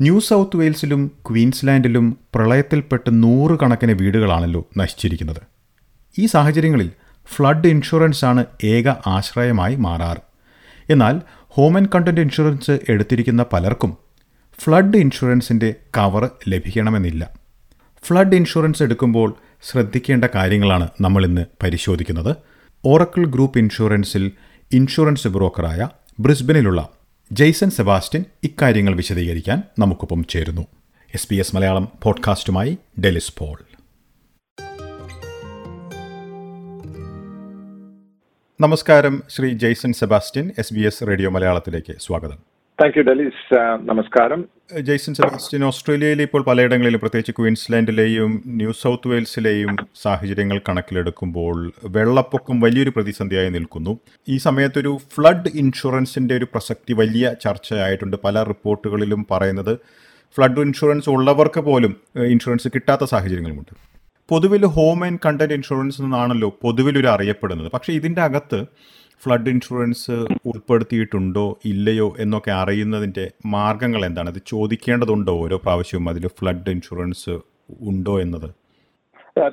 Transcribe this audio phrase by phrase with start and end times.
[0.00, 5.40] New south വെയിൽസിലും ക്വീൻസ്ലാൻഡിലും പ്രളയത്തിൽപ്പെട്ട് നൂറുകണക്കിന് വീടുകളാണല്ലോ നശിച്ചിരിക്കുന്നത്.
[6.18, 6.90] ഈ സാഹചര്യങ്ങളിൽ
[7.26, 10.18] ഫ്ലഡ് ഇൻഷുറൻസ് ആണ് ഏക ആശ്രയമായി മാറാറ്.
[10.90, 13.96] എന്നാൽ ഹോം ആൻഡ് കണ്ടന്റ് ഇൻഷുറൻസ് എടുത്തിരിക്കുന്ന പലർക്കും
[14.58, 17.30] ഫ്ലഡ് ഇൻഷുറൻസിന്റെ കവർ ലഭിക്കണമെന്നില്ല.
[18.04, 22.36] ഫ്ലഡ് ഇൻഷുറൻസ് എടുക്കുമ്പോൾ ശ്രദ്ധിക്കേണ്ട കാര്യങ്ങളാണ് നമ്മൾ ഇന്ന് പരിശോധിക്കുന്നത്.
[22.84, 24.32] ഓറക്കിൾ ഗ്രൂപ്പ് ഇൻഷുറൻസിൽ
[24.72, 25.88] ഇൻഷുറൻസ് ബ്രോക്കറായ
[26.20, 26.88] ബ്രിസ്ബനിലുള്ള
[27.32, 30.66] ജെയ്സൺ സെബാസ്റ്റ്യൻ ഇക്കാര്യങ്ങൾ വിശദീകരിക്കാൻ നമുക്കൊപ്പം ചേരുന്നു.
[31.14, 33.58] എസ് പി എസ് മലയാളം പോഡ്കാസ്റ്റുമായി ഡെലിസ് പോൾ.
[38.60, 39.22] നമസ്കാരം.
[39.28, 42.53] Shri Jason Sebastian S B S radio മലയാളത്തിലേക്ക് സ്വാഗതം.
[42.78, 43.58] താങ്ക് യു ഡെലീസ്
[43.90, 44.40] നമസ്കാരം
[44.86, 51.58] ജെയ്സൺ സെബാസ്റ്റ്യൻ ഓസ്ട്രേലിയയിൽ ഇപ്പോൾ പലയിടങ്ങളിലും പ്രത്യേകിച്ച് ക്വീൻസ്ലാൻഡിലെയും ന്യൂ സൗത്ത് വെയിൽസിലെയും സാഹചര്യങ്ങൾ കണക്കിലെടുക്കുമ്പോൾ
[51.96, 53.92] വെള്ളപ്പൊക്കം വലിയൊരു പ്രതിസന്ധിയായി നിൽക്കുന്നു.
[54.28, 58.16] ഈ സമയത്തൊരു ഫ്ലഡ് ഇൻഷുറൻസിന്റെ ഒരു പ്രസക്തി വലിയ ചർച്ചയായിട്ടുണ്ട്.
[58.24, 59.74] പല റിപ്പോർട്ടുകളിലും പറയുന്നത്
[60.36, 61.94] ഫ്ലഡ് ഇൻഷുറൻസ് ഉള്ളവർക്ക് പോലും
[62.34, 63.74] ഇൻഷുറൻസ് കിട്ടാത്ത സാഹചര്യങ്ങളുമുണ്ട്.
[64.30, 68.60] പൊതുവിൽ ഹോം ആൻഡ് കണ്ടന്റ് ഇൻഷുറൻസ് എന്നാണല്ലോ പൊതുവിലൊരു അറിയപ്പെടുന്നത് പക്ഷേ ഇതിന്റെ അകത്ത്
[69.22, 70.10] ഫ്ലഡ് ഇൻഷുറൻസ്
[70.46, 74.30] ഉൾപ്പെടുത്തിയിട്ടുണ്ടോ ഇല്ലയോ എന്നൊക്കെ അറിയുന്നതിന്റെ മാർഗങ്ങൾ എന്താണ്?
[74.30, 77.30] അത് ചോദിക്കേണ്ടതുണ്ടോ ഓരോ പ്രാവശ്യവും അതിൽ ഫ്ലഡ് ഇൻഷുറൻസ്
[77.70, 78.50] ഉണ്ടോ എന്നത്?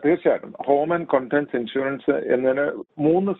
[0.05, 0.53] തീർച്ചയായിട്ടും.
[0.67, 3.31] ഹോം ആൻഡ് കോntents ഇൻഷുറൻസ് എന്നതിന് മൂന്ന്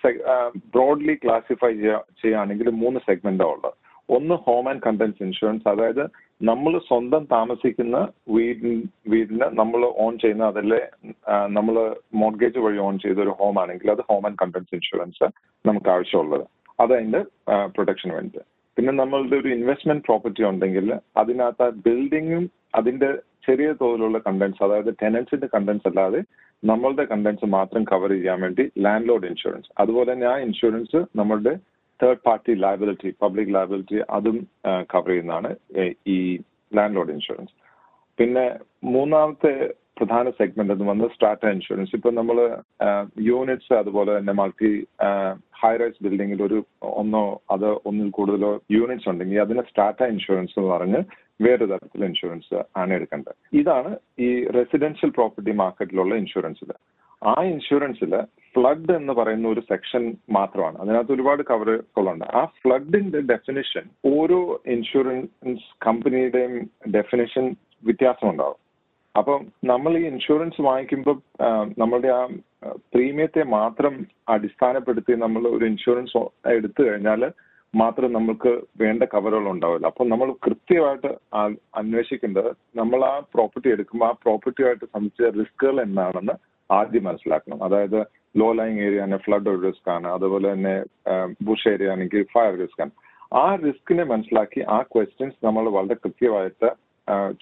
[0.57, 3.73] ബ്രോഡ്ലി ക്ലാസിഫൈ ചെയ്യുകയാണെങ്കിൽ മൂന്ന് സെഗ്മെന്റാണ് ഉള്ളത്.
[4.09, 5.69] ഒന്ന് ഹോം ആൻഡ് കണ്ടൻസ് ഇൻഷുറൻസ്.
[5.69, 6.09] അതായത്
[6.41, 7.97] നമ്മൾ സ്വന്തം താമസിക്കുന്ന
[8.35, 8.75] വീടിന്
[9.11, 10.79] വീടിന് നമ്മൾ ഓൺ ചെയ്യുന്ന അതല്ലേ
[11.49, 11.75] നമ്മൾ
[12.21, 15.27] മോർഗേജ് വഴി ഓൺ ചെയ്ത ഒരു ഹോം ആണെങ്കിൽ അത് ഹോം ആൻഡ് കണ്ടൻസ് ഇൻഷുറൻസ്
[15.65, 16.45] നമുക്ക് ആവശ്യമുള്ളത്.
[16.79, 17.21] അതതിന്റെ
[17.75, 18.39] പ്രൊട്ടക്ഷൻ വേണ്ടി
[18.77, 22.45] പിന്നെ നമ്മളുടെ ഒരു ഇൻവെസ്റ്റ്മെന്റ് പ്രോപ്പർട്ടി ഉണ്ടെങ്കിൽ അതിനകത്ത് ബിൽഡിങ്ങും
[22.75, 23.09] അതിന്റെ
[23.47, 26.21] ചെറിയ തോതിലുള്ള കണ്ടൻസ് അതായത് ടെനൻസിന്റെ കണ്ടൻസ് അല്ലാതെ
[26.63, 31.53] നമ്മളുടെ കണ്ടൻസ് മാത്രം കവർ ചെയ്യാൻ വേണ്ടി ലാൻഡ് ലോഡ് ഇൻഷുറൻസ് അതുപോലെ തന്നെ ആ ഇൻഷുറൻസ് നമ്മളുടെ
[32.01, 34.37] third party liability public liability അതും
[34.93, 35.51] കവർ ചെയ്യുന്നതാണ്
[36.15, 36.17] ഈ
[36.71, 37.53] ലാൻഡ് ലോഡ് ഇൻഷുറൻസ്
[38.19, 38.45] പിന്നെ
[38.95, 39.53] മൂന്നാമത്തെ
[39.97, 42.37] പ്രധാന സെഗ്മെന്റ് എന്ന് വന്നത് സ്ട്രാറ്റ ഇൻഷുറൻസ് ഇപ്പൊ നമ്മൾ
[43.27, 44.71] യൂണിറ്റ്സ് അതുപോലെ തന്നെ മൾട്ടി
[45.61, 46.59] ഹൈ റൈസ് ബിൽഡിങ്ങിൽ ഒരു
[47.01, 51.01] ഒന്നോ അത് ഒന്നിൽ കൂടുതലോ യൂണിറ്റ്സ് ഉണ്ടെങ്കിൽ അതിന് സ്ട്രാറ്റ ഇൻഷുറൻസ് എന്ന് പറഞ്ഞ്
[51.39, 53.35] വേറെ തരത്തിലുള്ള ഇൻഷുറൻസ് ആണ് എടുക്കേണ്ടത്.
[53.59, 56.71] ഇതാണ് ഈ റെസിഡൻഷ്യൽ പ്രോപ്പർട്ടി മാർക്കറ്റിലുള്ള ഇൻഷുറൻസിൽ
[57.21, 58.13] ആ ഇൻഷുറൻസിൽ
[58.55, 60.03] ഫ്ലഡ് എന്ന് പറയുന്ന ഒരു സെക്ഷൻ
[60.37, 60.77] മാത്രമാണ്.
[60.83, 64.39] അതിനകത്ത് ഒരുപാട് കവറുകളുണ്ട് ആ ഫ്ലഡിന്റെ ഡെഫിനിഷൻ ഓരോ
[64.75, 66.55] ഇൻഷുറൻസ് കമ്പനിയുടെയും
[66.97, 67.45] ഡെഫിനിഷൻ
[67.83, 68.59] വ്യത്യാസം ഉണ്ടാവും
[69.15, 71.15] അപ്പം നമ്മൾ ഈ ഇൻഷുറൻസ് വാങ്ങിക്കുമ്പോൾ
[71.77, 72.21] നമ്മളുടെ ആ
[72.93, 73.93] പ്രീമിയത്തെ മാത്രം
[74.35, 76.19] അടിസ്ഥാനപ്പെടുത്തി നമ്മൾ ഒരു ഇൻഷുറൻസ്
[76.55, 77.23] എടുത്തു കഴിഞ്ഞാൽ
[77.73, 78.51] മാത്രം നമുക്ക്
[78.81, 79.87] വേണ്ട കവറുകൾ ഉണ്ടാവില്ല.
[79.87, 81.11] അപ്പം നമ്മൾ കൃത്യമായിട്ട്
[81.73, 86.35] അന്വേഷിക്കേണ്ടത് നമ്മൾ ആ പ്രോപ്പർട്ടി എടുക്കുമ്പോൾ ആ പ്രോപ്പർട്ടിയുമായിട്ട് സംബന്ധിച്ച റിസ്കുകൾ എന്താണെന്ന്
[86.79, 87.59] ആദ്യം മനസ്സിലാക്കണം.
[87.67, 87.99] അതായത്
[88.39, 90.07] ലോ ലൈങ് ഏരിയ ആണ് ഫ്ലഡ് ഒരു റിസ്ക് ആണ്.
[90.17, 90.75] അതുപോലെ തന്നെ
[91.47, 92.93] ബുഷ് ഏരിയ ആണെങ്കിൽ ഫയർ റിസ്ക് ആണ്.
[93.41, 96.69] ആ റിസ്കിനെ മനസ്സിലാക്കി ആ ക്വസ്റ്റ്യൻസ് നമ്മൾ വളരെ കൃത്യമായിട്ട്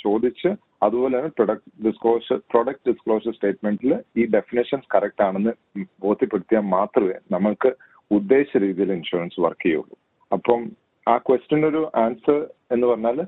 [0.03, 0.49] ചോദിച്ച്
[0.85, 5.53] അതുപോലെ തന്നെ പ്രൊഡക്റ്റ് ഡിസ്ക്ലോഷർ പ്രൊഡക്റ്റ് ഡിസ്ക്ലോഷർ സ്റ്റേറ്റ്മെന്റിൽ ഈ ഡെഫിനേഷൻസ് കറക്റ്റ് ആണെന്ന്
[6.05, 7.69] ബോധ്യപ്പെടുത്തിയാൽ മാത്രമേ നമുക്ക്
[8.17, 9.95] ഉദ്ദേശിച്ച രീതിയിൽ ഇൻഷുറൻസ് വർക്ക് ചെയ്യുള്ളൂ.
[10.31, 10.61] അപ്പം
[11.07, 12.39] ആ ക്വസ്റ്റ്യൻ ഒരു ആൻസർ
[12.75, 13.19] എന്ന് പറഞ്ഞാൽ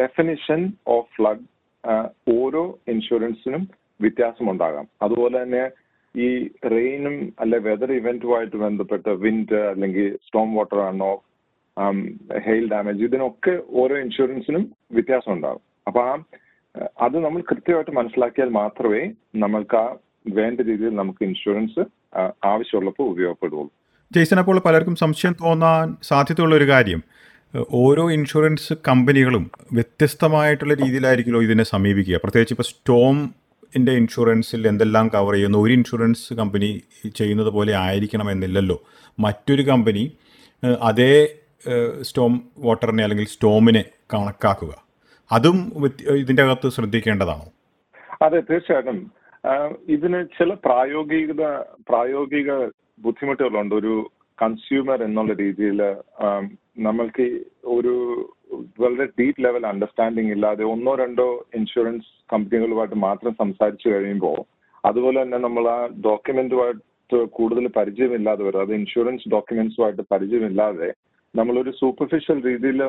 [0.00, 0.60] ഡെഫിനിഷൻ
[0.96, 1.44] ഓഫ് ഫ്ലഡ്
[2.38, 2.62] ഓരോ
[2.94, 3.62] ഇൻഷുറൻസിനും
[4.00, 4.86] വ്യത്യാസമുണ്ടാകാം.
[5.06, 5.64] അതുപോലെ തന്നെ
[6.14, 6.28] ഈ
[6.72, 11.12] റെയിനും അല്ലെ വെതർ ഇവന്റുമായിട്ട് ബന്ധപ്പെട്ട വിൻഡ് അല്ലെങ്കിൽ സ്റ്റോം വാട്ടർ ആണോ
[12.46, 13.52] ഹെയിൽ ഡാമേജ് ഇതിനൊക്കെ
[13.82, 14.64] ഓരോ ഇൻഷുറൻസിനും
[14.96, 16.14] വ്യത്യാസം ഉണ്ടാകും അപ്പൊ ആ
[17.06, 19.02] അത് നമ്മൾ കൃത്യമായിട്ട് മനസ്സിലാക്കിയാൽ മാത്രമേ
[19.44, 19.86] നമ്മൾക്ക് ആ
[20.38, 21.82] വേണ്ട രീതിയിൽ നമുക്ക് ഇൻഷുറൻസ്
[22.44, 23.72] ആവശ്യമുള്ളപ്പോൾ ഉപയോഗപ്പെടുകയുള്ളൂ.
[24.14, 27.00] ജെയ്സൺ അപ്പോൾ പലർക്കും സംശയം തോന്നാൻ സാധ്യതയുള്ള ഒരു കാര്യം.
[27.84, 32.16] ഓരോ ഇൻഷുറൻസ് കമ്പനികളും വ്യത്യസ്തമായിട്ടുള്ള രീതിയിലായിരിക്കുമല്ലോ ഇതിനെ സമീപിക്കുക.
[32.24, 33.16] പ്രത്യേകിച്ച് ഇപ്പോൾ സ്റ്റോം
[33.76, 35.58] എന്റെ ഇൻഷുറൻസിൽ എന്തെല്ലാം കവർ ചെയ്യുന്നു?
[35.58, 36.80] ഒരു ഇൻഷുറൻസ് കമ്പനി
[37.16, 38.76] ചെയ്യുന്നത് പോലെ ആയിരിക്കണമെന്നില്ലല്ലോ.
[39.18, 40.04] മറ്റൊരു കമ്പനി
[40.82, 41.12] അതേ
[42.00, 44.72] സ്റ്റോം വാട്ടറിനെ അല്ലെങ്കിൽ സ്റ്റോമിനെ കണക്കാക്കുക.
[45.32, 45.58] അതും
[46.16, 47.46] ഇതിന്റെ അകത്ത് ശ്രദ്ധിക്കേണ്ടതാണോ?
[48.24, 49.12] അതെ തീർച്ചയായിട്ടും.
[49.88, 51.32] ഇതിന് ചില പ്രായോഗിക
[51.88, 52.50] പ്രായോഗിക
[52.98, 53.74] ബുദ്ധിമുട്ടുകളുണ്ട്.
[53.74, 54.10] ഒരു
[54.42, 55.80] കൺസ്യൂമർ എന്നുള്ള രീതിയിൽ
[56.76, 57.26] നമ്മൾക്ക്
[57.74, 57.94] ഒരു
[58.78, 64.38] വളരെ ഡീപ്പ് ലെവൽ അണ്ടർസ്റ്റാൻഡിംഗ് ഇല്ലാതെ ഒന്നോ രണ്ടോ ഇൻഷുറൻസ് കമ്പനികളുമായിട്ട് മാത്രം സംസാരിച്ചു കഴിയുമ്പോൾ
[64.84, 66.86] അതുപോലെ തന്നെ നമ്മൾ ആ ഡോക്യുമെന്റുമായിട്ട്
[67.32, 68.60] കൂടുതൽ പരിചയമില്ലാതെ വരും.
[68.60, 70.90] അത് ഇൻഷുറൻസ് ഡോക്യുമെന്റ്സുമായിട്ട് പരിചയമില്ലാതെ
[71.34, 72.80] നമ്മളൊരു സൂപ്പർഫിഷ്യൽ രീതിയിൽ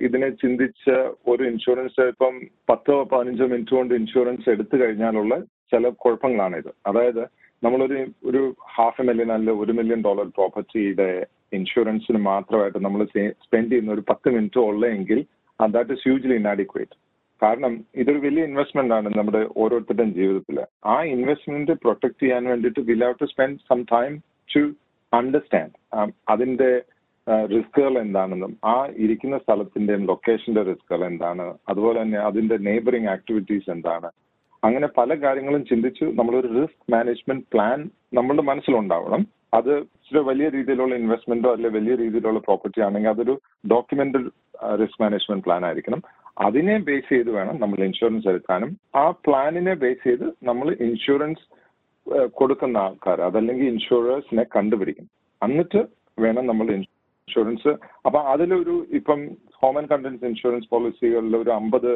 [0.00, 0.94] ഇതിനെ ചിന്തിച്ച്
[1.26, 2.34] ഒരു ഇൻഷുറൻസ് ഇപ്പം
[2.68, 5.34] പത്തോ പതിനഞ്ചോ മിനിറ്റ് കൊണ്ട് ഇൻഷുറൻസ് എടുത്തു കഴിഞ്ഞാലുള്ള
[5.72, 7.22] ചില കുഴപ്പങ്ങളാണ് ഇത് അതായത്
[7.62, 8.40] നമ്മളൊരു ഒരു
[8.74, 11.10] ഹാഫ് എ മില്യൺ അല്ലെ ഒരു മില്യൺ ഡോളർ പ്രോപ്പർട്ടിയുടെ
[11.58, 13.02] ഇൻഷുറൻസിന് മാത്രമായിട്ട് നമ്മൾ
[13.44, 15.20] സ്പെൻഡ് ചെയ്യുന്ന ഒരു പത്ത് മിനിറ്റ് ഉള്ളെങ്കിൽ
[15.60, 16.96] ദാറ്റ് ഇസ് ഹ്യൂജ്ലി ഇനാഡിക്വേറ്റ്
[17.42, 20.58] കാരണം ഇതൊരു വലിയ ഇൻവെസ്റ്റ്മെന്റ് ആണ് നമ്മുടെ ഓരോരുത്തരുടെയും ജീവിതത്തിൽ
[20.92, 24.12] ആ ഇൻവെസ്റ്റ്മെന്റ് പ്രൊട്ടക്ട് ചെയ്യാൻ വേണ്ടിയിട്ട് will have to spend some time
[24.48, 24.62] to
[25.12, 25.74] understand
[26.32, 26.70] അതിന്റെ
[27.52, 28.74] റിസ്കുകൾ എന്താണെന്നും ആ
[29.04, 34.08] ഇരിക്കുന്ന സ്ഥലത്തിന്റെയും ലൊക്കേഷന്റെ റിസ്കുകൾ എന്താണ് അതുപോലെ തന്നെ അതിന്റെ നെയ്ബറിംഗ് ആക്ടിവിറ്റീസ് എന്താണ്.
[34.62, 37.78] അങ്ങനെ പല കാര്യങ്ങളും ചിന്തിച്ച് നമ്മളൊരു റിസ്ക് മാനേജ്മെന്റ് പ്ലാൻ
[38.18, 39.22] നമ്മളുടെ മനസ്സിലുണ്ടാവണം.
[39.58, 43.34] അത് ഇച്ചിരി വലിയ രീതിയിലുള്ള ഇൻവെസ്റ്റ്മെന്റോ അല്ലെ വലിയ രീതിയിലുള്ള പ്രോപ്പർട്ടി ആണെങ്കിൽ അതൊരു
[43.72, 44.30] ഡോക്യുമെന്റഡ്
[44.80, 46.00] റിസ്ക് മാനേജ്മെന്റ് പ്ലാൻ ആയിരിക്കണം.
[46.46, 48.70] അതിനെ ബേസ് ചെയ്ത് വേണം നമ്മൾ ഇൻഷുറൻസ് എടുക്കാനും.
[49.00, 51.44] ആ പ്ലാനിനെ ബേസ് ചെയ്ത് നമ്മൾ ഇൻഷുറൻസ്
[52.38, 55.06] കൊടുക്കുന്ന ആൾക്കാർ അതല്ലെങ്കിൽ ഇൻഷുറേഴ്സിനെ കണ്ടുപിടിക്കും.
[55.42, 55.80] എന്നിട്ട്
[56.24, 57.72] വേണം നമ്മൾ ഇൻഷുറൻസ്
[58.06, 59.20] അപ്പൊ അതിലൊരു ഇപ്പം
[59.60, 61.90] ഹോം ആൻഡ് കണ്ടൻസ് ഇൻഷുറൻസ് പോളിസികളിൽ ഒരു അമ്പത്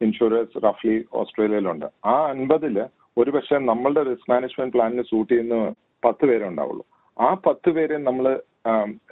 [0.00, 1.86] ഇൻഷുറൻസ് റഫ്ലി ഓസ്ട്രേലിയയിലുണ്ട്.
[2.12, 2.76] ആ അൻപതിൽ
[3.20, 5.56] ഒരുപക്ഷെ നമ്മളുടെ റിസ്ക് മാനേജ്മെന്റ് പ്ലാനിന് സൂട്ട് ചെയ്യുന്ന
[6.04, 6.84] പത്ത് പേരെ ഉണ്ടാവുള്ളൂ.
[7.18, 8.26] ആ പത്ത് പേരെ നമ്മൾ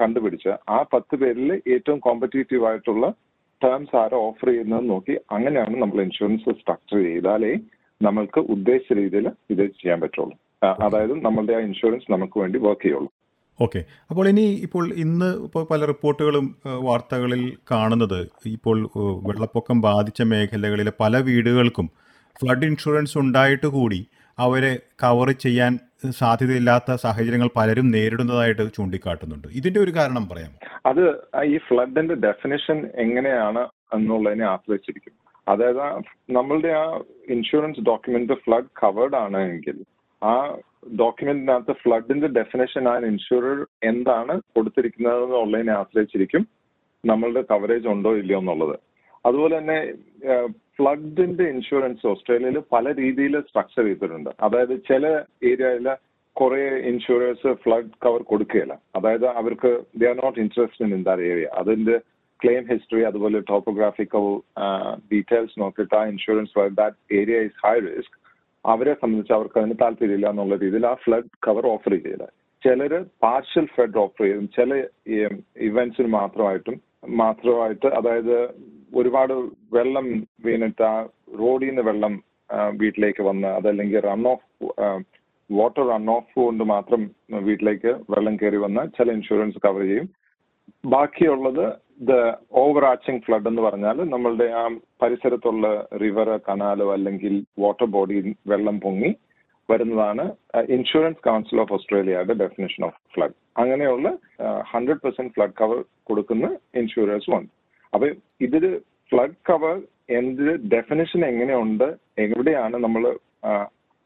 [0.00, 3.06] കണ്ടുപിടിച്ച് ആ പത്ത് പേരിൽ ഏറ്റവും കോമ്പറ്റേറ്റീവ് ആയിട്ടുള്ള
[3.62, 7.52] ടേംസ് ആരോ ഓഫർ ചെയ്യുന്നത് നോക്കി അങ്ങനെയാണ് നമ്മൾ ഇൻഷുറൻസ് സ്ട്രക്ചർ ചെയ്താലേ
[8.00, 10.34] നമ്മൾക്ക് ഉദ്ദേശിച്ച രീതിയിൽ ഇത് ചെയ്യാൻ പറ്റുള്ളൂ.
[10.84, 13.10] അതായത് നമ്മളുടെ ആ ഇൻഷുറൻസ് നമുക്ക് വേണ്ടി വർക്ക് ചെയ്യുള്ളൂ.
[13.58, 13.80] ഓക്കെ
[14.10, 16.46] അപ്പോൾ ഇനി ഇപ്പോൾ ഇന്ന് ഇപ്പോൾ പല റിപ്പോർട്ടുകളും
[16.88, 18.20] വാർത്തകളിൽ കാണുന്നത്
[18.56, 18.78] ഇപ്പോൾ
[19.28, 21.86] വെള്ളപ്പൊക്കം ബാധിച്ച മേഖലകളിലെ പല വീടുകൾക്കും
[22.36, 24.00] ഫ്ലഡ് ഇൻഷുറൻസ് ഉണ്ടായിട്ട് കൂടി
[24.38, 24.72] അവരെ
[25.02, 29.48] കവർ ചെയ്യാൻ സാധ്യതയില്ലാത്ത സാഹചര്യങ്ങൾ പലരും നേരിടുന്നതായിട്ട് ചൂണ്ടിക്കാട്ടുന്നുണ്ട്.
[29.48, 30.52] ഇതിന്റെ ഒരു കാരണം പറയാം
[30.86, 31.02] അത്
[31.44, 35.14] ഈ ഫ്ലഡിന്റെ ഡെഫിനേഷൻ എങ്ങനെയാണ് എന്നുള്ളതിനെ ആശ്രയിച്ചിരിക്കും
[35.48, 37.00] അതായത് നമ്മളുടെ ആ
[37.30, 39.76] ഇൻഷുറൻസ് ഡോക്യുമെന്റ് ഫ്ലഡ് കവേർഡ് ആണ് എങ്കിൽ
[40.22, 40.56] ആ
[40.98, 46.46] ഡോക്യുമെന്റിനകത്ത് ഫ്ലഡിന്റെ ഡെഫിനേഷൻ ആ ഇൻഷുറർ എന്താണ് കൊടുത്തിരിക്കുന്നത് എന്നുള്ളതിനെ ആശ്രയിച്ചിരിക്കും
[47.04, 48.76] നമ്മളുടെ കവറേജ് ഉണ്ടോ ഇല്ലയോ എന്നുള്ളത്.
[49.26, 49.78] അതുപോലെ തന്നെ
[50.78, 54.30] ഫ്ലഡിന്റെ ഇൻഷുറൻസ് ഓസ്ട്രേലിയയിൽ പല രീതിയിൽ സ്ട്രക്ചർ ചെയ്തിട്ടുണ്ട്.
[54.46, 55.06] അതായത് ചില
[55.50, 55.88] ഏരിയയിൽ
[56.36, 58.74] കുറെ ഇൻഷുറൻസ് ഫ്ലഡ് കവർ കൊടുക്കുകയില്ല.
[58.98, 59.70] അതായത് അവർക്ക്
[60.00, 61.96] they are not interested in that area അതിന്റെ
[62.40, 64.26] ക്ലെയിം ഹിസ്റ്ററി അതുപോലെ ടോപ്പോഗ്രാഫിക്കൽ
[65.12, 68.16] ഡീറ്റെയിൽസ് നോക്കിയിട്ട് ആ insurance that area is high risk
[68.64, 72.26] അവരെ സംബന്ധിച്ച് അവർക്ക് അതിന് താല്പര്യമില്ല എന്നുള്ള രീതിയിൽ ആ ഫ്ലഡ് കവർ ഓഫർ ചെയ്യില്ല
[72.62, 72.92] ചിലർ
[73.24, 74.46] പാർഷ്യൽ ഫ്ലഡ് ഓഫർ ചെയ്യും.
[74.56, 74.70] ചില
[75.68, 76.76] ഇവന്റ്സിന് മാത്രമായിട്ടും
[77.22, 78.36] മാത്രമായിട്ട് അതായത്
[78.92, 79.34] ഒരുപാട്
[79.76, 80.06] വെള്ളം
[80.46, 80.94] വീണിട്ട് ആ
[81.42, 82.14] റോഡിൽ നിന്ന് വെള്ളം
[82.82, 84.44] വീട്ടിലേക്ക് വന്ന് അതല്ലെങ്കിൽ run off
[85.50, 87.02] water run off കൊണ്ട് മാത്രം
[87.48, 90.06] വീട്ടിലേക്ക് വെള്ളം കയറി വന്ന് ചില ഇൻഷുറൻസ് കവർ ചെയ്യും.
[90.92, 91.64] ബാക്കിയുള്ളത്
[92.08, 92.14] ദ
[92.62, 94.64] ഓവർ ആച്ചിങ് ഫ്ലഡ് എന്ന് പറഞ്ഞാൽ നമ്മളുടെ ആ
[95.02, 95.66] പരിസരത്തുള്ള
[96.02, 97.34] റിവർ കനാലോ അല്ലെങ്കിൽ
[97.64, 98.16] വാട്ടർ ബോഡി
[98.52, 99.10] വെള്ളം പൊങ്ങി
[99.68, 100.24] വരുന്നതാണ്
[100.76, 104.08] ഇൻഷുറൻസ് കൗൺസിൽ ഓഫ് ഓസ്ട്രേലിയയുടെ ഡെഫിനേഷൻ ഓഫ് ഫ്ലഡ് അങ്ങനെയുള്ള
[104.72, 105.78] ഹൺഡ്രഡ് പെർസെന്റ് ഫ്ലഡ് കവർ
[106.10, 106.46] കൊടുക്കുന്ന
[106.80, 107.50] ഇൻഷുറൻസും ഉണ്ട്.
[107.96, 108.08] അപ്പൊ
[108.46, 108.64] ഇതിൽ
[109.10, 109.76] ഫ്ലഡ് കവർ
[110.18, 111.88] എന്ത് ഡെഫിനേഷൻ എങ്ങനെയുണ്ട്?
[112.24, 113.04] എവിടെയാണ് നമ്മൾ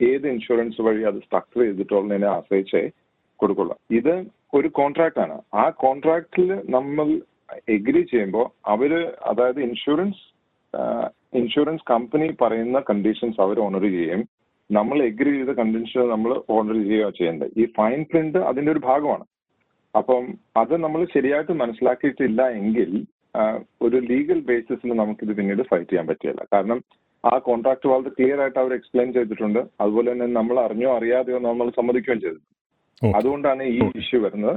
[0.00, 2.82] ഏത് ഇൻഷുറൻസ് വഴി അത് സ്ട്രക്ചർ ചെയ്തിട്ടുള്ളതിനെ ആശ്രയിച്ചേ
[3.40, 3.75] കൊടുക്കുള്ളൂ.
[3.98, 4.14] ഇത്
[4.58, 5.37] ഒരു കോൺട്രാക്ട് ആണ്.
[5.62, 7.08] ആ കോൺട്രാക്റ്റിൽ നമ്മൾ
[7.76, 8.92] എഗ്രി ചെയ്യുമ്പോൾ അവർ
[9.31, 10.22] അതായത് ഇൻഷുറൻസ്
[11.40, 14.22] ഇൻഷുറൻസ് കമ്പനി പറയുന്ന കണ്ടീഷൻസ് അവർ ഓണർ ചെയ്യും.
[14.70, 17.52] നമ്മൾ എഗ്രി ചെയ്ത കണ്ടീഷൻ നമ്മൾ ഓണർ ചെയ്യുകയോ ചെയ്യേണ്ടത്.
[17.60, 19.25] ഈ ഫൈൻ പ്രിന്റ് അതിന്റെ ഒരു ഭാഗമാണ്.
[19.94, 20.25] അപ്പം
[20.62, 22.90] അത് നമ്മൾ ശരിയായിട്ട് മനസ്സിലാക്കിയിട്ടില്ല എങ്കിൽ
[23.87, 26.43] ഒരു ലീഗൽ ബേസിസിൽ നമുക്കിത് പിന്നീട് ഫൈറ്റ് ചെയ്യാൻ പറ്റില്ല.
[26.55, 26.79] കാരണം
[27.25, 29.61] ആ കോൺട്രാക്ട് വളരെ ക്ലിയർ ആയിട്ട് അവർ എക്സ്പ്ലെയിൻ ചെയ്തിട്ടുണ്ട്.
[29.82, 32.41] അതുപോലെ തന്നെ നമ്മൾ അറിഞ്ഞോ അറിയാതെയോ നമ്മൾ സമ്മതിക്കുകയും ചെയ്തു
[33.19, 34.56] അതുകൊണ്ടാണ് ഈ ഇഷ്യൂ വരുന്നത്.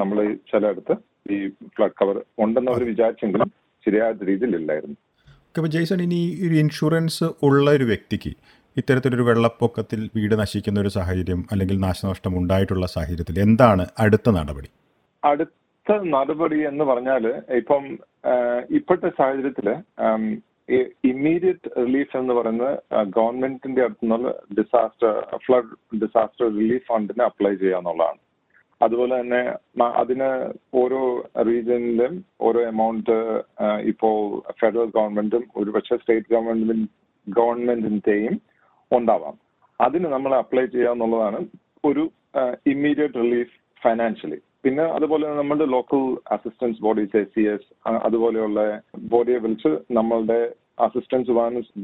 [0.00, 0.18] നമ്മൾ
[0.50, 0.94] ചിലയിടത്ത്
[1.34, 1.38] ഈ
[1.74, 3.50] ഫ്ലഡ് കവർ ഉണ്ടെന്ന് അവർ വിചാരിച്ചെങ്കിലും
[3.86, 4.96] ശരിയായ രീതിയിൽ ഇല്ലായിരുന്നു.
[5.56, 8.32] അപ്പോൾ ജെയ്സൺ ഇനി ഒരു ഇൻഷുറൻസ് ഉള്ള ഒരു വ്യക്തിക്ക്
[8.80, 14.68] ഇത്തരത്തിലൊരു വെള്ളപ്പൊക്കത്തിൽ വീട് നശിക്കുന്ന ഒരു സാഹചര്യം അല്ലെങ്കിൽ നാശനഷ്ടം ഉണ്ടായിട്ടുള്ള സാഹചര്യത്തിൽ എന്താണ് അടുത്ത നടപടി?
[15.22, 15.52] അടുത്ത
[16.14, 17.24] നടപടി എന്ന് പറഞ്ഞാൽ
[17.60, 17.84] ഇപ്പം
[18.78, 19.68] ഇപ്പോഴത്തെ സാഹചര്യത്തിൽ
[21.10, 22.72] ഇമ്മീഡിയറ്റ് റിലീഫ് എന്ന് പറയുന്നത്
[23.16, 25.12] ഗവൺമെന്റിന്റെ അടുത്തുനിന്നുള്ള ഡിസാസ്റ്റർ
[25.44, 28.20] ഫ്ലഡ് ഡിസാസ്റ്റർ റിലീഫ് ഫണ്ടിന് അപ്ലൈ ചെയ്യുക എന്നുള്ളതാണ്.
[28.80, 29.42] അതുപോലെ തന്നെ
[30.02, 30.28] അതിന്
[30.80, 31.00] ഓരോ
[31.48, 32.12] റീജിയനിലും
[32.48, 33.16] ഓരോ എമൗണ്ട്
[33.92, 34.16] ഇപ്പോൾ
[34.60, 36.88] ഫെഡറൽ ഗവൺമെന്റും ഒരുപക്ഷെ സ്റ്റേറ്റ് ഗവൺമെന്റ്
[37.26, 38.36] ഗവൺമെന്റിന്റെയും
[38.90, 39.36] ഉണ്ടാവാം.
[39.80, 41.40] അതിന് നമ്മൾ അപ്ലൈ ചെയ്യുക എന്നുള്ളതാണ്
[41.90, 42.04] ഒരു
[42.74, 44.38] ഇമ്മീഡിയറ്റ് റിലീഫ് ഫൈനാൻഷ്യലി.
[44.64, 46.02] പിന്നെ അതുപോലെ നമ്മളുടെ local
[46.34, 47.68] assistance bodies A C S
[48.06, 48.60] അതുപോലെയുള്ള
[49.12, 50.38] ബോഡിയെ വിളിച്ച് നമ്മളുടെ
[50.86, 51.30] അസിസ്റ്റൻസ്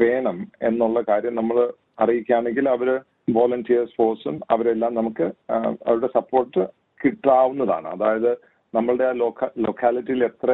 [0.02, 1.59] വേണം എന്നുള്ള കാര്യം നമ്മൾ
[1.99, 2.88] അറിയിക്കുകയാണെങ്കിൽ അവർ
[3.37, 5.26] വോളണ്ടിയേഴ്സ് ഫോഴ്സും അവരെല്ലാം നമുക്ക്
[5.87, 6.62] അവരുടെ സപ്പോർട്ട്
[7.04, 7.88] കിട്ടാവുന്നതാണ്.
[7.97, 8.33] അതായത്
[8.75, 10.50] നമ്മളുടെ ആ ലോക്ക ലൊക്കാലിറ്റിയിൽ എത്ര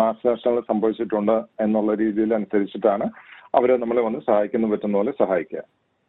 [0.00, 3.06] നാശനഷ്ടങ്ങൾ സംഭവിച്ചിട്ടുണ്ട് എന്നുള്ള രീതിയിൽ അനുസരിച്ചിട്ടാണ്
[3.54, 5.62] അവരെ നമ്മളെ വന്ന് സഹായിക്കുന്ന പറ്റുന്ന പോലെ സഹായിക്കുക.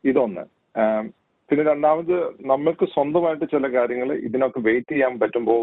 [0.04, 0.44] ഇതൊന്ന്.
[1.50, 2.16] പിന്നെ രണ്ടാമത്
[2.52, 5.62] നമ്മൾക്ക് സ്വന്തമായിട്ട് ചില കാര്യങ്ങൾ ഇതിനൊക്കെ വെയിറ്റ് ചെയ്യാൻ പറ്റുമ്പോൾ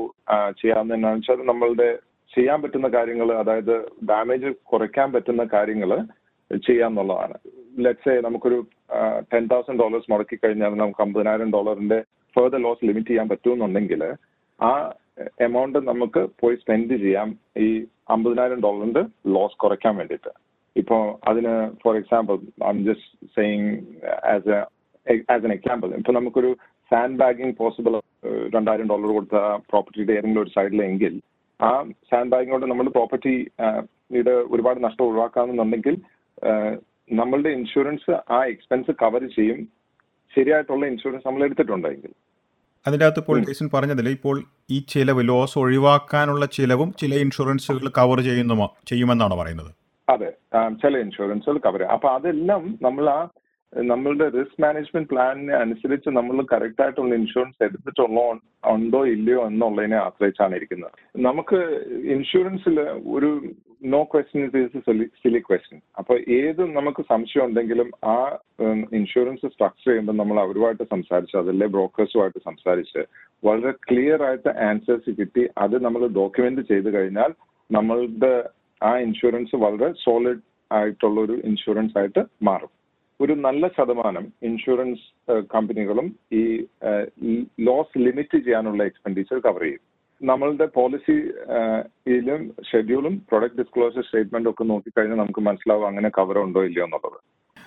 [0.61, 1.89] ചെയ്യാവുന്ന എന്നാന്ന് വെച്ചാൽ നമ്മളുടെ
[2.37, 3.75] ചെയ്യാൻ പറ്റുന്ന കാര്യങ്ങൾ അതായത്
[4.11, 5.91] ഡാമേജ് കുറയ്ക്കാൻ പറ്റുന്ന കാര്യങ്ങൾ
[6.67, 7.37] ചെയ്യാന്നുള്ളതാണ്.
[7.85, 8.59] ലെറ്റ്സ് നമുക്കൊരു
[9.33, 11.99] ടെൻ തൗസൻഡ് ഡോളേഴ്സ് മുടക്കി കഴിഞ്ഞാൽ നമുക്ക് അമ്പതിനായിരം ഡോളറിന്റെ
[12.37, 14.03] ഫെർദർ ലോസ് ലിമിറ്റ് ചെയ്യാൻ പറ്റുമെന്നുണ്ടെങ്കിൽ
[14.61, 14.71] ആ
[15.47, 17.29] എമൗണ്ട് നമുക്ക് പോയി സ്പെൻഡ് ചെയ്യാം.
[17.67, 17.69] ഈ
[18.15, 19.03] അമ്പതിനായിരം ഡോളറിന്റെ
[19.35, 20.33] ലോസ് കുറയ്ക്കാൻ വേണ്ടിയിട്ട്.
[20.77, 21.53] ഇപ്പോൾ അതിന്
[21.83, 22.35] for example
[22.71, 23.69] I just saying
[24.33, 24.59] as a
[25.35, 26.51] as an example ഇപ്പൊ നമുക്കൊരു
[26.91, 27.95] സാൻഡ് ബാഗിങ് പോസിബിൾ
[28.57, 29.39] രണ്ടായിരം ഡോളർ കൊടുത്ത
[29.71, 31.15] പ്രോപ്പർട്ടിയുടെ ഏതെങ്കിലും ഒരു സൈഡിലെങ്കിൽ
[31.61, 31.71] ആ
[32.11, 33.35] സാൻഡ് ബാഗിങ് കൊണ്ട് നമ്മൾ പ്രോപ്പർട്ടി
[34.17, 35.95] യുടെ ഒരുപാട് നഷ്ടം ഒഴിവാക്കാമെന്നുണ്ടെങ്കിൽ
[37.21, 39.59] നമ്മളുടെ ഇൻഷുറൻസ് ആ എക്സ്പെൻസ് കവർ ചെയ്യും.
[40.35, 42.13] ശരിയായിട്ടുള്ള ഇൻഷുറൻസ് നമ്മൾ എടുത്തിട്ടുണ്ടെങ്കിൽ.
[42.87, 44.37] അതിന്റെ അകത്ത് ഇപ്പോൾ ജേസൺ പറഞ്ഞതിൽ ഇപ്പോൾ
[44.75, 49.71] ഈ ചിലവ് ലോസ് ഒഴിവാക്കാനുള്ള ചിലവും ചില ഇൻഷുറൻസുകൾ കവർ ചെയ്യുന്നു ചെയ്യുമെന്നാണ് പറയുന്നത്?
[50.09, 50.31] അതെ
[50.85, 53.21] ചില ഇൻഷുറൻസുകൾ കവർ അപ്പൊ അതെല്ലാം നമ്മൾ ആ
[53.73, 58.25] നമ്മളുടെ റിസ്ക് മാനേജ്മെന്റ് പ്ലാനിനെ അനുസരിച്ച് നമ്മൾ കറക്റ്റ് ആയിട്ടുള്ള ഇൻഷുറൻസ് എടുത്തിട്ടുള്ളോ
[58.75, 60.93] ഉണ്ടോ ഇല്ലയോ എന്നുള്ളതിനെ ആശ്രയിച്ചാണ് ഇരിക്കുന്നത്.
[61.29, 61.59] നമുക്ക്
[62.15, 62.77] ഇൻഷുറൻസിൽ
[63.17, 63.31] ഒരു
[63.95, 64.83] no question is
[65.23, 68.17] silly question അപ്പൊ ഏത് നമുക്ക് സംശയം ഉണ്ടെങ്കിലും ആ
[68.99, 73.03] ഇൻഷുറൻസ് സ്ട്രക്ചർ ചെയ്യുമ്പോൾ നമ്മൾ അവരുമായിട്ട് സംസാരിച്ച് അതല്ലേ ബ്രോക്കേഴ്സുമായിട്ട് സംസാരിച്ച്
[73.49, 75.45] വളരെ ക്ലിയർ ആയിട്ട് ആൻസേഴ്സ് കിട്ടി.
[75.65, 77.33] അത് നമ്മൾ ഡോക്യുമെന്റ് ചെയ്ത് കഴിഞ്ഞാൽ
[77.71, 78.35] നമ്മളുടെ
[78.81, 82.73] ആ ഇൻഷുറൻസ് വളരെ സോളിഡ് ആയിട്ടുള്ള ഒരു ഇൻഷുറൻസ് ആയിട്ട് മാറും.
[83.21, 85.07] ഒരു നല്ല ശതമാനം ഇൻഷുറൻസ്
[85.55, 86.09] കമ്പനികളും
[86.41, 86.43] ഈ
[87.69, 89.83] ലോസ് ലിമിറ്റ് ചെയ്യാനുള്ള എക്സ്പെൻഡിച്ചർ കവർ ചെയ്യും.
[90.21, 97.19] നമ്മളുടെ പോളിസിയിലും ഷെഡ്യൂളും പ്രൊഡക്റ്റ് ഡിസ്ക്ലോസർ സ്റ്റേറ്റ്മെന്റ് ഒക്കെ നോക്കിക്കഴിഞ്ഞാൽ നമുക്ക് മനസ്സിലാവും അങ്ങനെ കവർ ഉണ്ടോ ഇല്ലയോ എന്നുള്ളത്.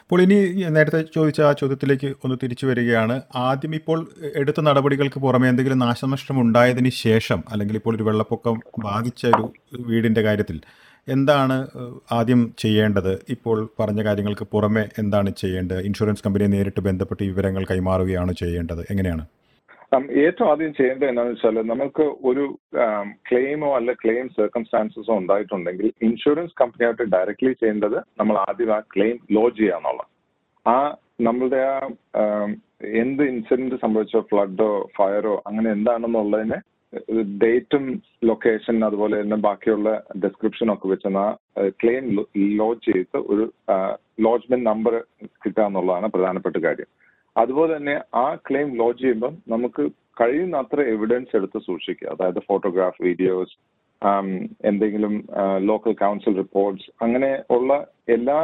[0.03, 0.37] അപ്പോൾ ഇനി
[0.75, 3.15] നേരത്തെ ചോദിച്ച ആ ചോദ്യത്തിലേക്ക് ഒന്ന് തിരിച്ചു വരികയാണ്.
[3.47, 3.99] ആദ്യം ഇപ്പോൾ
[4.41, 8.55] എടുത്ത നടപടികൾക്ക് പുറമെ എന്തെങ്കിലും നാശനഷ്ടം ഉണ്ടായതിന് ശേഷം അല്ലെങ്കിൽ ഇപ്പോൾ ഒരു വെള്ളപ്പൊക്കം
[8.87, 10.59] ബാധിച്ച ഒരു വീടിന്റെ കാര്യത്തിൽ
[11.07, 11.67] എന്താണ്
[12.11, 13.13] ആദ്യം ചെയ്യേണ്ടത്?
[13.29, 15.79] ഇപ്പോൾ പറഞ്ഞ കാര്യങ്ങൾക്ക് പുറമെ എന്താണ് ചെയ്യേണ്ടത്?
[15.79, 18.81] ഇൻഷുറൻസ് കമ്പനിയെ നേരിട്ട് ബന്ധപ്പെട്ട് വിവരങ്ങൾ കൈമാറുകയാണ് ചെയ്യേണ്ടത്.
[18.91, 19.25] എങ്ങനെയാണ്?
[20.23, 22.43] ഏറ്റവും ആദ്യം ചെയ്യേണ്ടത് എന്താണെന്ന് വെച്ചാൽ നമുക്ക് ഒരു
[23.29, 30.03] ക്ലെയിമോ അല്ല ക്ലെയിം സർക്കംസ്റ്റാൻസസോ ഉണ്ടായിട്ടുണ്ടെങ്കിൽ ഇൻഷുറൻസ് കമ്പനിയായിട്ട് ഡയറക്ട്ലി ചെയ്യേണ്ടത് നമ്മൾ ആദ്യം ആ ക്ലെയിം ലോഡ് ചെയ്യാന്നുള്ള
[30.65, 30.75] ആ
[31.21, 32.23] നമ്മളുടെ ആ
[33.01, 36.59] എന്ത് ഇൻസിഡന്റ് സംഭവിച്ചോ ഫ്ലഡോ ഫയറോ അങ്ങനെ എന്താണെന്നുള്ളതിനെ
[37.41, 37.83] ഡേറ്റും
[38.23, 39.89] ലൊക്കേഷൻ അതുപോലെ തന്നെ ബാക്കിയുള്ള
[40.25, 41.25] ഡിസ്ക്രിപ്ഷൻ ഒക്കെ വെച്ച് ആ
[41.81, 42.05] ക്ലെയിം
[42.59, 43.45] ലോഡ് ചെയ്ത് ഒരു
[44.25, 44.93] ലോഡ്ജ്മെന്റ് നമ്പർ
[45.43, 46.89] കിട്ടുക എന്നുള്ളതാണ് പ്രധാനപ്പെട്ട കാര്യം.
[47.35, 49.83] അതുപോലെ തന്നെ ആ ക്ലെയിം ലോഡ്ജ് ചെയ്യുമ്പം നമുക്ക്
[50.21, 52.07] കഴിയുന്നത്ര എവിഡൻസ് എടുത്ത് സൂക്ഷിക്കുക.
[52.13, 53.55] അതായത് ഫോട്ടോഗ്രാഫ് വീഡിയോസ്
[54.63, 55.13] എന്തെങ്കിലും
[55.69, 57.71] ലോക്കൽ കൗൺസിൽ റിപ്പോർട്ട്സ് അങ്ങനെ ഉള്ള
[58.17, 58.39] എല്ലാ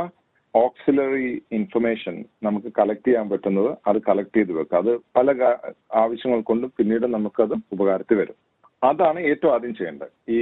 [0.56, 4.78] ഓക്സിലറി ഇൻഫർമേഷൻ നമുക്ക് കളക്ട് ചെയ്യാൻ പറ്റുന്നത് അത് കളക്ട് ചെയ്ത് വെക്കുക.
[4.78, 5.32] അത് പല
[5.94, 8.38] ആവശ്യങ്ങൾ കൊണ്ടും പിന്നീട് നമുക്കത് ഉപകാരത്തിൽ വരും.
[8.84, 10.12] അതാണ് ഏറ്റവും ആദ്യം ചെയ്യേണ്ടത്.
[10.30, 10.40] ഈ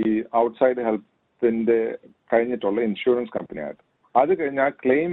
[0.00, 1.98] ഈ ഔട്ട്സൈഡ് ഹെൽത്തിന്റെ
[2.32, 3.82] കഴിഞ്ഞിട്ടുള്ള ഇൻഷുറൻസ് കമ്പനിയായിട്ട്
[4.18, 5.12] അത് കഴിഞ്ഞാൽ ക്ലെയിം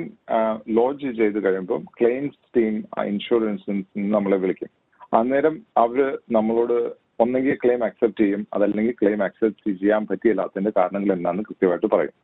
[0.70, 4.70] ലോഞ്ച് ചെയ്ത് കഴിയുമ്പോൾ ക്ലെയിംസ് ടീം ഇൻഷുറൻസിൽ നമ്മളെ വിളിക്കും.
[5.18, 6.78] അന്നേരം അവർ നമ്മളോട്
[7.20, 12.16] ഒന്നെങ്കിൽ ക്ലെയിം അക്സെപ്റ്റ് ചെയ്യും അതല്ലെങ്കിൽ ക്ലെയിം അക്സെപ്റ്റ് ചെയ്യാൻ പറ്റിയില്ലാത്തതിന്റെ കാരണങ്ങൾ എന്താണെന്ന് കൃത്യമായിട്ട് പറയും.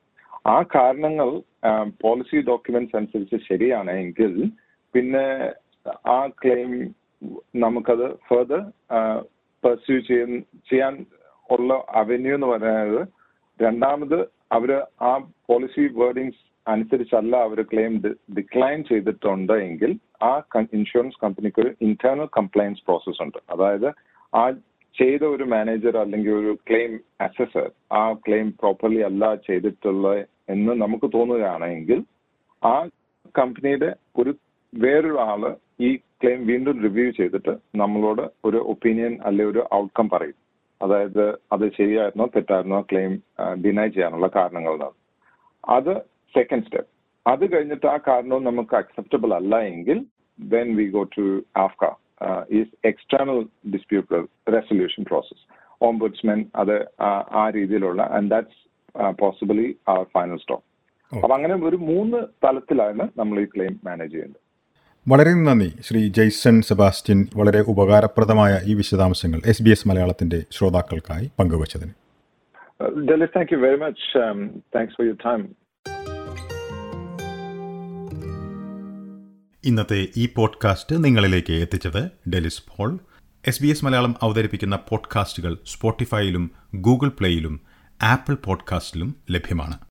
[0.46, 1.30] ആ കാരണങ്ങൾ
[2.02, 4.34] പോളിസി ഡോക്യുമെന്റ്സ് അനുസരിച്ച് ശരിയാണ് എങ്കിൽ
[4.94, 5.54] പിന്നെ
[6.06, 6.72] ആ ക്ലെയിം
[7.56, 8.62] നമുക്കത് ഫെർദർ
[9.64, 9.98] പെർസ്യൂ
[10.70, 10.94] ചെയ്യാൻ
[11.50, 13.02] ഉള്ള അവന്യൂ എന്ന് പറയുന്നത്
[13.60, 14.20] രണ്ടാമത്
[14.52, 15.14] അവർ ആ
[15.46, 17.94] പോളിസി വേർഡിങ്സ് അനുസരിച്ചല്ല അവർ ക്ലെയിം
[18.38, 19.92] ഡിക്ലൈൻ ചെയ്തിട്ടുണ്ട് എങ്കിൽ
[20.22, 20.32] ആ
[20.72, 23.38] ഇൻഷുറൻസ് കമ്പനിക്ക് ഒരു ഇന്റേണൽ കംപ്ലയൻസ് പ്രോസസ് ഉണ്ട്.
[23.50, 23.90] അതായത്
[24.34, 24.44] ആ
[25.00, 30.08] ചെയ്ത ഒരു മാനേജർ അല്ലെങ്കിൽ ഒരു ക്ലെയിം അസസർ ആ ക്ലെയിം പ്രോപ്പർലി അല്ല ചെയ്തിട്ടുള്ള
[30.50, 32.00] എന്ന് നമുക്ക് തോന്നുകയാണെങ്കിൽ
[32.62, 32.76] ആ
[33.36, 34.32] കമ്പനിയുടെ ഒരു
[34.74, 35.44] വേറൊരു ആൾ
[35.80, 35.90] ഈ
[36.22, 40.38] ക്ലെയിം വീണ്ടും റിവ്യൂ ചെയ്തിട്ട് നമ്മളോട് ഒരു ഒപ്പീനിയൻ അല്ലെ ഒരു ഔട്ട്കം പറയും.
[40.82, 43.14] അതായത് അത് ശരിയായിരുന്നോ തെറ്റായിരുന്നോ ക്ലെയിം
[43.64, 44.76] ഡിനൈ ചെയ്യാനുള്ള കാരണങ്ങൾ
[45.64, 45.94] അത്
[46.36, 46.90] സെക്കൻഡ് സ്റ്റെപ്പ്
[47.26, 49.98] അത് കഴിഞ്ഞിട്ട് ആ കാരണവും നമുക്ക് അക്സെപ്റ്റബിൾ അല്ല എങ്കിൽ
[50.40, 51.26] then we go to
[51.56, 51.84] AFCA
[52.52, 53.40] is external
[53.74, 54.20] dispute
[54.54, 55.44] resolution process
[55.82, 56.76] ombudsmen അത്
[57.34, 58.60] ആ രീതിയിലുള്ള and that's
[59.22, 60.66] possibly our final stop
[61.12, 64.42] അപ്പൊ അങ്ങനെ ഒരു മൂന്ന് തലത്തിലാണ് നമ്മൾ ഈ ക്ലെയിം മാനേജ് ചെയ്യുന്നത്
[65.08, 67.20] വളരെ നന്ദി ശ്രീ ജെയ്സൺ സെബാസ്റ്റ്യൻ.
[67.36, 71.94] വളരെ ഉപകാരപ്രദമായ ഈ വിശദാംശങ്ങൾ എസ് ബി എസ് മലയാളത്തിന്റെ ശ്രോതാക്കൾക്കായി പങ്കുവച്ചതിന്.
[73.08, 74.04] Delis thank you very much
[74.76, 75.42] thanks for your time
[79.64, 83.00] ഇന്നത്തെ ഈ പോഡ്കാസ്റ്റ് നിങ്ങളിലേക്ക് എത്തിച്ചത് Delis Paul.
[83.48, 87.62] S B S Malayalam അവതരിപ്പിക്കുന്ന പോഡ്കാസ്റ്റുകൾ സ്പോട്ടിഫൈയിലും ഗൂഗിൾ പ്ലേയിലും
[88.04, 89.80] ആപ്പിൾ പോഡ്കാസ്റ്റിലും ലഭ്യമാണ്.